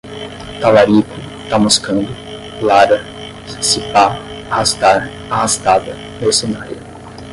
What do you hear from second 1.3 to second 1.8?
ta